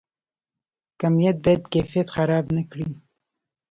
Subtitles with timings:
[0.99, 2.87] کمیت باید کیفیت خراب نکړي